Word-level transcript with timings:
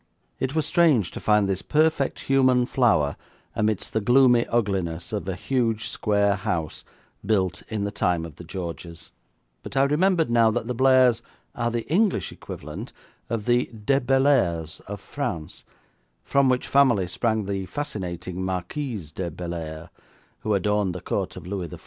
It 0.39 0.55
was 0.55 0.65
strange 0.65 1.11
to 1.11 1.19
find 1.19 1.47
this 1.47 1.61
perfect 1.61 2.21
human 2.21 2.65
flower 2.65 3.17
amidst 3.55 3.93
the 3.93 4.01
gloomy 4.01 4.47
ugliness 4.47 5.13
of 5.13 5.29
a 5.29 5.35
huge 5.35 5.89
square 5.89 6.37
house 6.37 6.83
built 7.23 7.61
in 7.69 7.83
the 7.83 7.91
time 7.91 8.25
of 8.25 8.37
the 8.37 8.43
Georges; 8.43 9.11
but 9.61 9.77
I 9.77 9.83
remembered 9.83 10.31
now 10.31 10.49
that 10.49 10.65
the 10.65 10.73
Blairs 10.73 11.21
are 11.53 11.69
the 11.69 11.85
English 11.87 12.31
equivalent 12.31 12.93
of 13.29 13.45
the 13.45 13.65
de 13.85 13.99
Bellairs 14.01 14.79
of 14.87 14.99
France, 14.99 15.65
from 16.23 16.49
which 16.49 16.67
family 16.67 17.05
sprang 17.05 17.45
the 17.45 17.67
fascinating 17.67 18.43
Marquise 18.43 19.11
de 19.11 19.29
Bellairs, 19.29 19.89
who 20.39 20.55
adorned 20.55 20.95
the 20.95 21.01
Court 21.01 21.37
of 21.37 21.45
Louis 21.45 21.67
XIV. 21.67 21.79